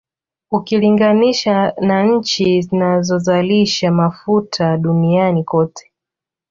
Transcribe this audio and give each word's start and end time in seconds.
Ukilinganisha 0.51 1.71
na 1.81 2.03
nchi 2.03 2.61
zinazozalisha 2.61 3.91
Mafuta 3.91 4.77
duniani 4.77 5.43
kote 5.43 5.91